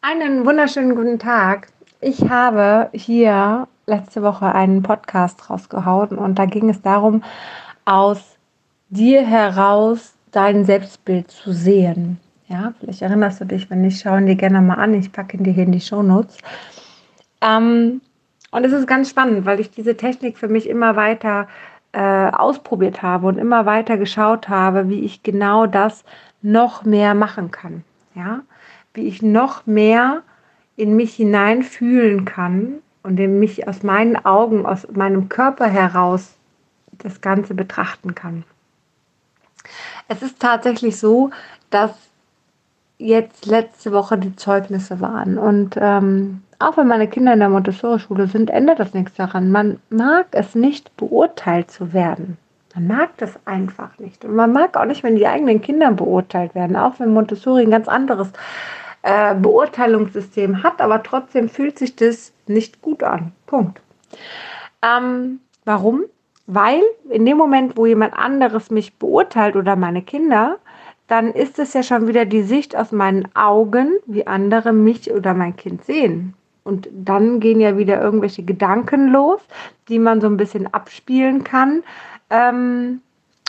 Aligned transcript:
Einen 0.00 0.46
wunderschönen 0.46 0.94
guten 0.94 1.18
Tag. 1.18 1.68
Ich 2.00 2.30
habe 2.30 2.88
hier 2.92 3.66
letzte 3.86 4.22
Woche 4.22 4.54
einen 4.54 4.84
Podcast 4.84 5.50
rausgehauen 5.50 6.16
und 6.16 6.38
da 6.38 6.46
ging 6.46 6.70
es 6.70 6.80
darum, 6.80 7.24
aus 7.84 8.36
dir 8.90 9.26
heraus 9.26 10.14
dein 10.30 10.64
Selbstbild 10.64 11.32
zu 11.32 11.52
sehen. 11.52 12.20
Ja, 12.46 12.74
vielleicht 12.78 13.02
erinnerst 13.02 13.40
du 13.40 13.44
dich, 13.44 13.68
wenn 13.70 13.80
nicht, 13.80 14.00
schauen 14.00 14.26
dir 14.26 14.36
gerne 14.36 14.60
mal 14.60 14.74
an. 14.74 14.94
Ich 14.94 15.10
packe 15.10 15.36
ihn 15.36 15.42
dir 15.42 15.52
hier 15.52 15.64
in 15.64 15.72
die 15.72 15.80
Shownotes. 15.80 16.38
Ähm, 17.40 18.00
und 18.52 18.64
es 18.64 18.72
ist 18.72 18.86
ganz 18.86 19.10
spannend, 19.10 19.46
weil 19.46 19.58
ich 19.58 19.72
diese 19.72 19.96
Technik 19.96 20.38
für 20.38 20.48
mich 20.48 20.68
immer 20.68 20.94
weiter 20.94 21.48
äh, 21.90 22.30
ausprobiert 22.30 23.02
habe 23.02 23.26
und 23.26 23.36
immer 23.36 23.66
weiter 23.66 23.96
geschaut 23.96 24.48
habe, 24.48 24.88
wie 24.88 25.00
ich 25.00 25.24
genau 25.24 25.66
das 25.66 26.04
noch 26.40 26.84
mehr 26.84 27.14
machen 27.14 27.50
kann. 27.50 27.82
Ja, 28.14 28.42
wie 28.98 29.06
ich 29.06 29.22
noch 29.22 29.64
mehr 29.64 30.22
in 30.76 30.96
mich 30.96 31.14
hineinfühlen 31.14 32.24
kann 32.24 32.74
und 33.02 33.18
in 33.18 33.38
mich 33.38 33.66
aus 33.68 33.82
meinen 33.82 34.16
Augen, 34.24 34.66
aus 34.66 34.86
meinem 34.90 35.28
Körper 35.28 35.66
heraus 35.66 36.34
das 36.98 37.20
Ganze 37.20 37.54
betrachten 37.54 38.14
kann. 38.14 38.44
Es 40.08 40.22
ist 40.22 40.40
tatsächlich 40.40 40.98
so, 40.98 41.30
dass 41.70 41.92
jetzt 42.98 43.46
letzte 43.46 43.92
Woche 43.92 44.18
die 44.18 44.34
Zeugnisse 44.34 45.00
waren 45.00 45.38
und 45.38 45.76
ähm, 45.80 46.42
auch 46.58 46.76
wenn 46.76 46.88
meine 46.88 47.06
Kinder 47.06 47.34
in 47.34 47.38
der 47.38 47.48
Montessori-Schule 47.50 48.26
sind, 48.26 48.50
ändert 48.50 48.80
das 48.80 48.94
nichts 48.94 49.14
daran. 49.14 49.52
Man 49.52 49.78
mag 49.90 50.26
es 50.32 50.56
nicht, 50.56 50.96
beurteilt 50.96 51.70
zu 51.70 51.92
werden. 51.92 52.36
Man 52.74 52.88
mag 52.88 53.16
das 53.18 53.38
einfach 53.44 53.96
nicht. 53.98 54.24
Und 54.24 54.34
man 54.34 54.52
mag 54.52 54.76
auch 54.76 54.84
nicht, 54.84 55.04
wenn 55.04 55.14
die 55.14 55.28
eigenen 55.28 55.60
Kinder 55.60 55.92
beurteilt 55.92 56.56
werden, 56.56 56.76
auch 56.76 56.98
wenn 56.98 57.12
Montessori 57.12 57.62
ein 57.62 57.70
ganz 57.70 57.86
anderes 57.86 58.32
äh, 59.02 59.34
Beurteilungssystem 59.34 60.62
hat, 60.62 60.80
aber 60.80 61.02
trotzdem 61.02 61.48
fühlt 61.48 61.78
sich 61.78 61.96
das 61.96 62.32
nicht 62.46 62.82
gut 62.82 63.02
an. 63.02 63.32
Punkt. 63.46 63.80
Ähm, 64.82 65.40
warum? 65.64 66.04
Weil 66.46 66.82
in 67.10 67.26
dem 67.26 67.36
Moment, 67.36 67.76
wo 67.76 67.86
jemand 67.86 68.14
anderes 68.14 68.70
mich 68.70 68.94
beurteilt 68.96 69.54
oder 69.54 69.76
meine 69.76 70.02
Kinder, 70.02 70.58
dann 71.06 71.32
ist 71.32 71.58
es 71.58 71.72
ja 71.72 71.82
schon 71.82 72.06
wieder 72.06 72.24
die 72.24 72.42
Sicht 72.42 72.76
aus 72.76 72.92
meinen 72.92 73.28
Augen, 73.34 73.98
wie 74.06 74.26
andere 74.26 74.72
mich 74.72 75.12
oder 75.12 75.34
mein 75.34 75.56
Kind 75.56 75.84
sehen. 75.84 76.34
Und 76.64 76.88
dann 76.92 77.40
gehen 77.40 77.60
ja 77.60 77.78
wieder 77.78 78.00
irgendwelche 78.00 78.42
Gedanken 78.42 79.08
los, 79.08 79.40
die 79.88 79.98
man 79.98 80.20
so 80.20 80.26
ein 80.26 80.36
bisschen 80.36 80.72
abspielen 80.72 81.44
kann. 81.44 81.82
Ähm, 82.28 83.00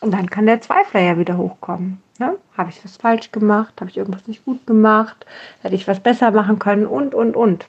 und 0.00 0.14
dann 0.14 0.30
kann 0.30 0.46
der 0.46 0.62
Zweifler 0.62 1.00
ja 1.00 1.18
wieder 1.18 1.36
hochkommen. 1.36 2.02
Ne? 2.22 2.38
Habe 2.56 2.70
ich 2.70 2.84
was 2.84 2.96
falsch 2.96 3.32
gemacht? 3.32 3.74
Habe 3.80 3.90
ich 3.90 3.96
irgendwas 3.96 4.28
nicht 4.28 4.44
gut 4.44 4.64
gemacht? 4.64 5.26
Hätte 5.60 5.74
ich 5.74 5.88
was 5.88 5.98
besser 5.98 6.30
machen 6.30 6.60
können? 6.60 6.86
Und, 6.86 7.16
und, 7.16 7.34
und. 7.34 7.66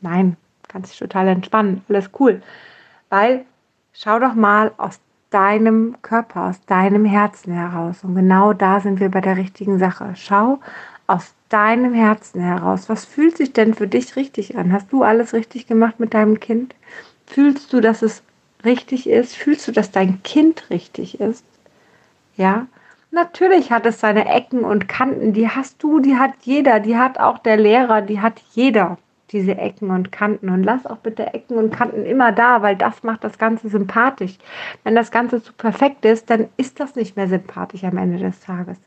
Nein, 0.00 0.36
kannst 0.66 0.90
dich 0.90 0.98
total 0.98 1.28
entspannen. 1.28 1.82
Alles 1.88 2.10
cool. 2.18 2.42
Weil 3.10 3.44
schau 3.92 4.18
doch 4.18 4.34
mal 4.34 4.72
aus 4.76 4.98
deinem 5.30 5.96
Körper, 6.02 6.48
aus 6.48 6.64
deinem 6.66 7.04
Herzen 7.04 7.52
heraus. 7.52 8.02
Und 8.02 8.16
genau 8.16 8.54
da 8.54 8.80
sind 8.80 8.98
wir 8.98 9.08
bei 9.08 9.20
der 9.20 9.36
richtigen 9.36 9.78
Sache. 9.78 10.14
Schau 10.16 10.58
aus 11.06 11.32
deinem 11.48 11.94
Herzen 11.94 12.40
heraus. 12.40 12.88
Was 12.88 13.04
fühlt 13.04 13.36
sich 13.36 13.52
denn 13.52 13.72
für 13.72 13.86
dich 13.86 14.16
richtig 14.16 14.58
an? 14.58 14.72
Hast 14.72 14.92
du 14.92 15.04
alles 15.04 15.32
richtig 15.32 15.68
gemacht 15.68 16.00
mit 16.00 16.12
deinem 16.12 16.40
Kind? 16.40 16.74
Fühlst 17.24 17.72
du, 17.72 17.80
dass 17.80 18.02
es 18.02 18.24
richtig 18.64 19.08
ist? 19.08 19.36
Fühlst 19.36 19.68
du, 19.68 19.72
dass 19.72 19.92
dein 19.92 20.24
Kind 20.24 20.70
richtig 20.70 21.20
ist? 21.20 21.44
Ja, 22.36 22.66
natürlich 23.10 23.70
hat 23.72 23.86
es 23.86 24.00
seine 24.00 24.26
Ecken 24.26 24.64
und 24.64 24.88
Kanten. 24.88 25.32
Die 25.32 25.48
hast 25.48 25.82
du, 25.82 26.00
die 26.00 26.16
hat 26.16 26.32
jeder, 26.42 26.80
die 26.80 26.96
hat 26.96 27.18
auch 27.18 27.38
der 27.38 27.56
Lehrer, 27.56 28.02
die 28.02 28.20
hat 28.20 28.40
jeder 28.52 28.98
diese 29.32 29.56
Ecken 29.56 29.90
und 29.90 30.10
Kanten. 30.12 30.48
Und 30.48 30.64
lass 30.64 30.86
auch 30.86 30.98
bitte 30.98 31.34
Ecken 31.34 31.58
und 31.58 31.70
Kanten 31.70 32.04
immer 32.04 32.32
da, 32.32 32.62
weil 32.62 32.76
das 32.76 33.02
macht 33.02 33.24
das 33.24 33.38
Ganze 33.38 33.68
sympathisch. 33.68 34.38
Wenn 34.84 34.94
das 34.94 35.10
Ganze 35.10 35.42
zu 35.42 35.52
perfekt 35.52 36.04
ist, 36.04 36.30
dann 36.30 36.48
ist 36.56 36.80
das 36.80 36.96
nicht 36.96 37.16
mehr 37.16 37.28
sympathisch 37.28 37.84
am 37.84 37.98
Ende 37.98 38.18
des 38.18 38.40
Tages. 38.40 38.78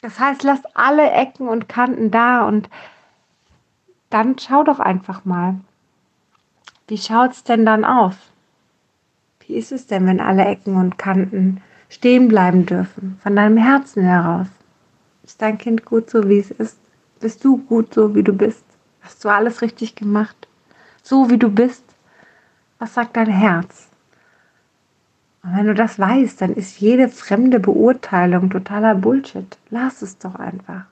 Das 0.00 0.20
heißt, 0.20 0.44
lass 0.44 0.60
alle 0.74 1.10
Ecken 1.10 1.48
und 1.48 1.68
Kanten 1.68 2.10
da 2.10 2.46
und 2.46 2.70
dann 4.10 4.38
schau 4.38 4.62
doch 4.62 4.78
einfach 4.78 5.24
mal. 5.24 5.56
Wie 6.86 6.98
schaut 6.98 7.32
es 7.32 7.44
denn 7.44 7.66
dann 7.66 7.84
aus? 7.84 8.14
Wie 9.40 9.56
ist 9.56 9.72
es 9.72 9.86
denn, 9.86 10.06
wenn 10.06 10.20
alle 10.20 10.44
Ecken 10.44 10.76
und 10.76 10.98
Kanten 10.98 11.62
stehen 11.88 12.28
bleiben 12.28 12.66
dürfen, 12.66 13.18
von 13.22 13.36
deinem 13.36 13.56
Herzen 13.56 14.02
heraus? 14.02 14.46
Ist 15.24 15.42
dein 15.42 15.58
Kind 15.58 15.84
gut 15.84 16.10
so, 16.10 16.28
wie 16.28 16.38
es 16.38 16.50
ist? 16.50 16.78
Bist 17.20 17.44
du 17.44 17.58
gut 17.58 17.94
so, 17.94 18.14
wie 18.14 18.22
du 18.22 18.32
bist? 18.32 18.64
Hast 19.00 19.24
du 19.24 19.28
alles 19.28 19.62
richtig 19.62 19.94
gemacht? 19.94 20.48
So, 21.02 21.30
wie 21.30 21.38
du 21.38 21.50
bist? 21.50 21.84
Was 22.78 22.94
sagt 22.94 23.16
dein 23.16 23.26
Herz? 23.26 23.88
Und 25.42 25.56
wenn 25.56 25.66
du 25.66 25.74
das 25.74 25.98
weißt, 25.98 26.40
dann 26.40 26.54
ist 26.54 26.80
jede 26.80 27.08
fremde 27.08 27.60
Beurteilung 27.60 28.50
totaler 28.50 28.94
Bullshit. 28.94 29.56
Lass 29.70 30.02
es 30.02 30.18
doch 30.18 30.34
einfach. 30.34 30.84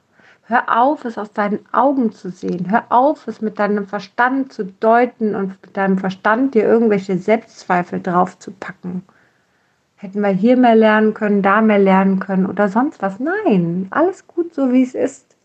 Hör 0.48 0.80
auf, 0.80 1.04
es 1.04 1.18
aus 1.18 1.32
deinen 1.32 1.58
Augen 1.72 2.12
zu 2.12 2.30
sehen. 2.30 2.70
Hör 2.70 2.84
auf, 2.90 3.26
es 3.26 3.40
mit 3.40 3.58
deinem 3.58 3.88
Verstand 3.88 4.52
zu 4.52 4.64
deuten 4.64 5.34
und 5.34 5.60
mit 5.62 5.76
deinem 5.76 5.98
Verstand 5.98 6.54
dir 6.54 6.64
irgendwelche 6.64 7.18
Selbstzweifel 7.18 8.00
drauf 8.00 8.38
zu 8.38 8.52
packen. 8.52 9.02
Hätten 9.96 10.20
wir 10.20 10.28
hier 10.28 10.56
mehr 10.56 10.74
lernen 10.74 11.14
können, 11.14 11.42
da 11.42 11.62
mehr 11.62 11.78
lernen 11.78 12.20
können 12.20 12.46
oder 12.46 12.68
sonst 12.68 13.00
was. 13.00 13.18
Nein, 13.18 13.86
alles 13.90 14.26
gut 14.26 14.54
so, 14.54 14.72
wie 14.72 14.82
es 14.82 14.94
ist. 14.94 15.36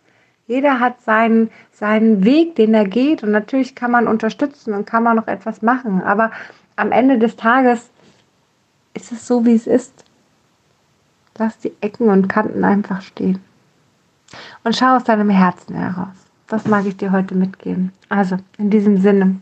Jeder 0.45 0.81
hat 0.81 1.01
seinen, 1.01 1.49
seinen 1.71 2.25
Weg, 2.25 2.55
den 2.55 2.73
er 2.73 2.85
geht. 2.85 3.23
Und 3.23 3.31
natürlich 3.31 3.75
kann 3.75 3.91
man 3.91 4.07
unterstützen 4.07 4.73
und 4.73 4.85
kann 4.85 5.03
man 5.03 5.15
noch 5.15 5.27
etwas 5.27 5.61
machen. 5.61 6.03
Aber 6.03 6.31
am 6.75 6.91
Ende 6.91 7.17
des 7.17 7.37
Tages 7.37 7.89
ist 8.93 9.13
es 9.13 9.25
so, 9.25 9.45
wie 9.45 9.55
es 9.55 9.67
ist. 9.67 10.03
Lass 11.37 11.57
die 11.59 11.71
Ecken 11.79 12.09
und 12.09 12.27
Kanten 12.27 12.65
einfach 12.65 13.01
stehen. 13.01 13.39
Und 14.65 14.75
schau 14.75 14.97
aus 14.97 15.05
deinem 15.05 15.29
Herzen 15.29 15.75
heraus. 15.75 16.15
Das 16.47 16.67
mag 16.67 16.85
ich 16.85 16.97
dir 16.97 17.13
heute 17.13 17.35
mitgeben. 17.35 17.93
Also, 18.09 18.35
in 18.57 18.69
diesem 18.69 18.97
Sinne, 18.97 19.37